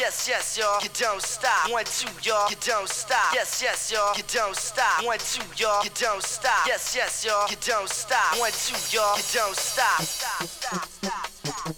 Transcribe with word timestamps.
yes, 0.00 0.28
yes, 0.28 0.58
y'all, 0.58 0.80
you 0.82 0.88
don't 0.98 1.22
stop. 1.22 1.70
One, 1.70 1.84
two, 1.84 2.08
y'all, 2.22 2.50
you 2.50 2.56
don't 2.60 2.88
stop. 2.88 3.34
Yes, 3.34 3.62
yes, 3.62 3.90
y'all, 3.90 4.14
you 4.16 4.22
don't 4.28 4.56
stop. 4.56 5.04
One, 5.04 5.18
two, 5.18 5.42
y'all, 5.56 5.82
you 5.84 5.90
don't 5.94 6.22
stop. 6.22 6.66
Yes, 6.66 6.94
yes, 6.94 7.24
y'all, 7.24 7.48
you 7.48 7.56
don't 9.32 9.56
stop, 9.56 10.02
stop, 10.02 10.46
stop, 10.46 10.86
stop. 10.86 11.76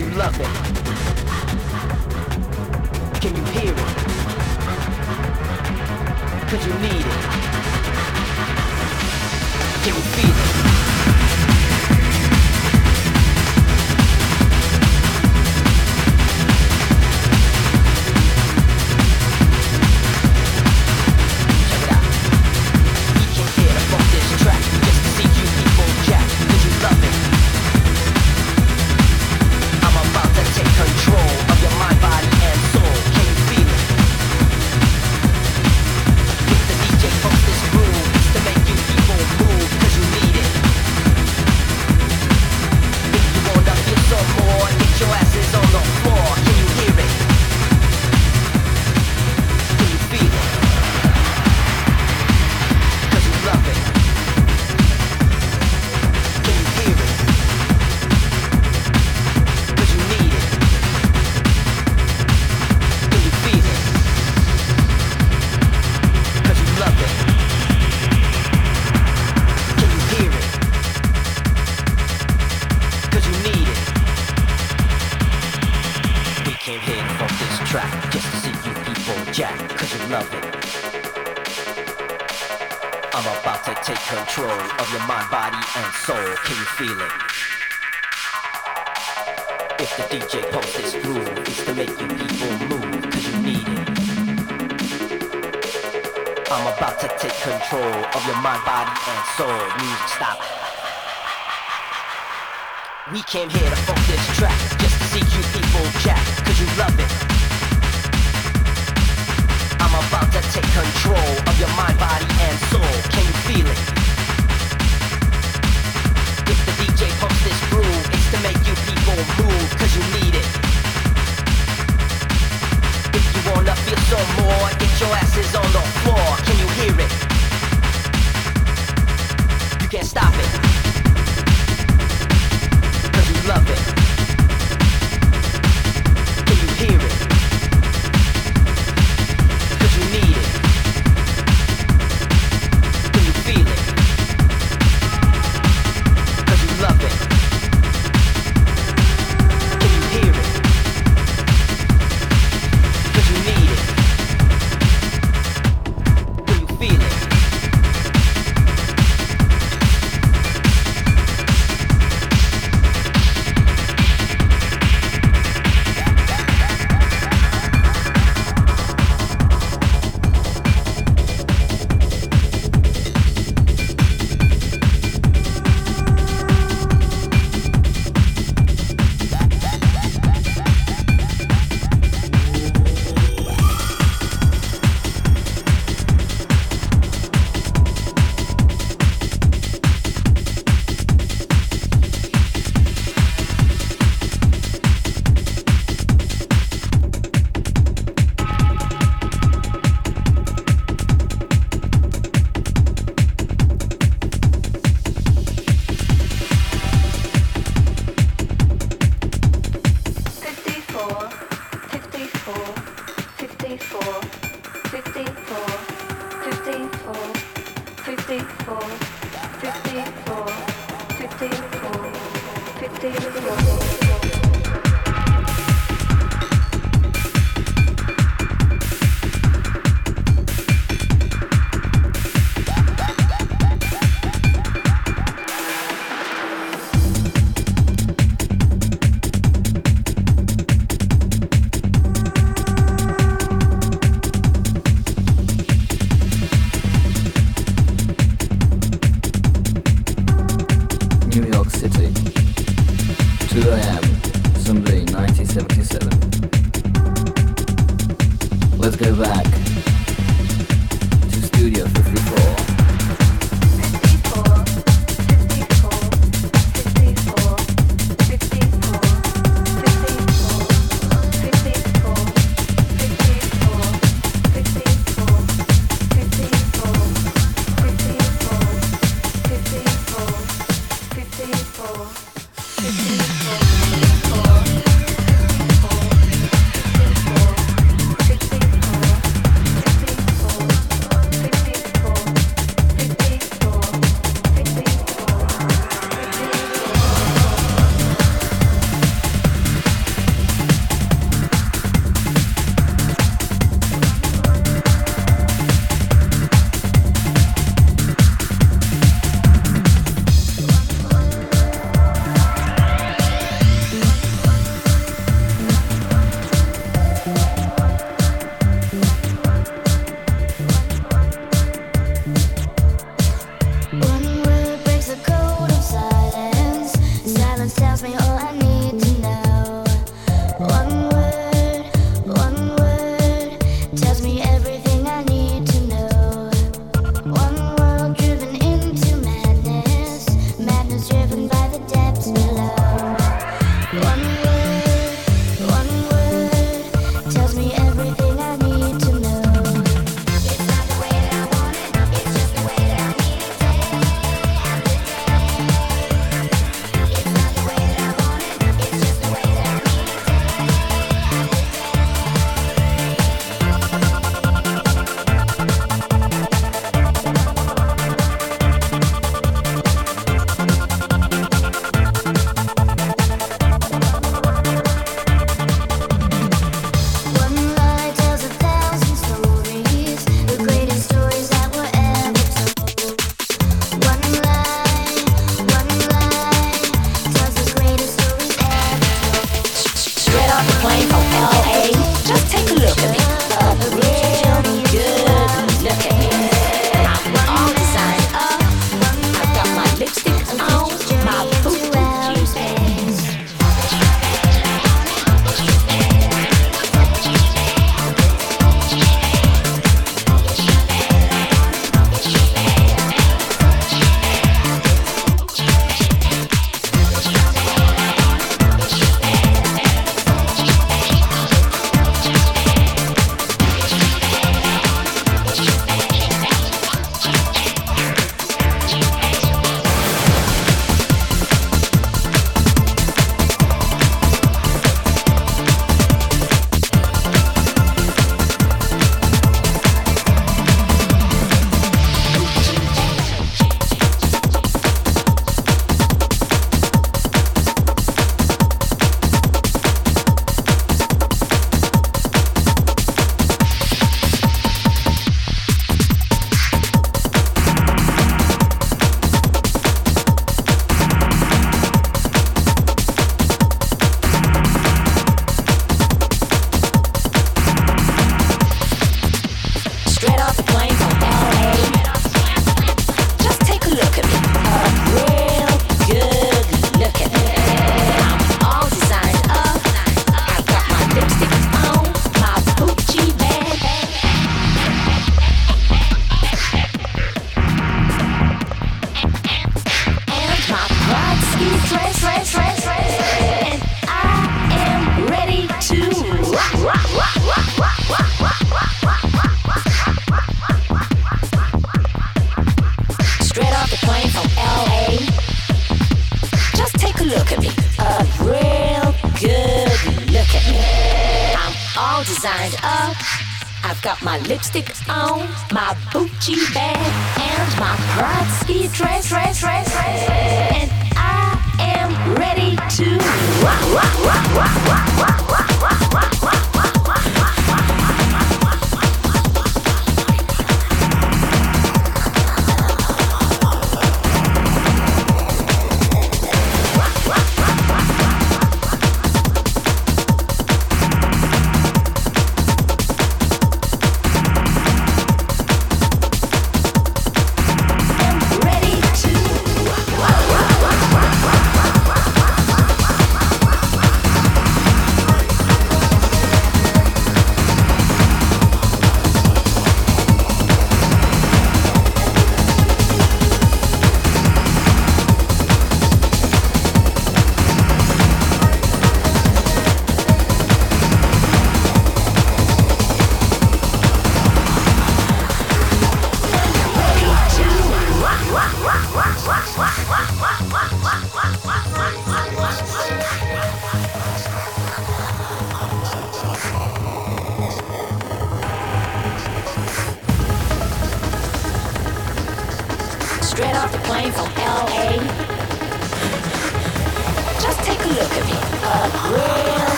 you 0.00 0.10
love 0.12 0.34
it? 0.40 0.46
Can 3.20 3.36
you 3.36 3.44
hear 3.52 3.74
it? 3.74 3.96
Could 6.48 6.64
you 6.64 6.72
need 6.78 7.04
it? 7.04 7.20
Can 9.84 9.94
you 9.94 10.00
feel 10.00 10.30
it? 10.30 10.39